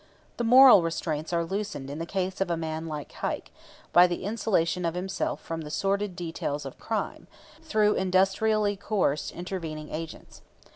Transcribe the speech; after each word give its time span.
The 0.37 0.43
moral 0.43 0.81
restraints 0.81 1.31
are 1.31 1.45
loosened 1.45 1.87
in 1.91 1.99
the 1.99 2.07
case 2.07 2.41
of 2.41 2.49
a 2.49 2.57
man 2.57 2.87
like 2.87 3.11
Heike 3.11 3.51
by 3.93 4.07
the 4.07 4.23
insulation 4.23 4.83
of 4.83 4.95
himself 4.95 5.41
from 5.43 5.61
the 5.61 5.69
sordid 5.69 6.15
details 6.15 6.65
of 6.65 6.79
crime, 6.79 7.27
through 7.61 7.93
industrially 7.93 8.75
coerced 8.77 9.29
intervening 9.29 9.91
agents. 9.93 10.41